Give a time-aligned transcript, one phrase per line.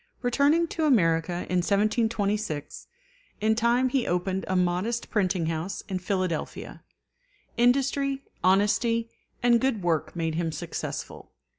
[0.23, 2.87] Returning to America in 1726,
[3.39, 6.83] in time he opened a modest printing house in Philadelphia.
[7.55, 9.11] Industry, honesty,
[9.43, 11.33] and good work made him successful.